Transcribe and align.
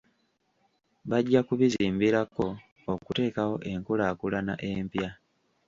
Bajja 1.09 1.39
kubizimbirako 1.47 2.45
okuteekawo 2.93 3.55
enkulaakulana 3.71 4.53
empya. 4.71 5.09